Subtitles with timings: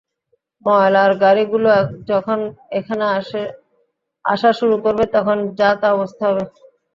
[0.65, 1.69] ময়লার গাড়িগুলো
[2.11, 2.39] যখন
[2.79, 3.05] এখানে
[4.25, 6.43] আসা শুরু করবে, তখন যা-তা অবস্থা হবে।